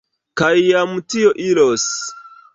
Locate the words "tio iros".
1.15-1.87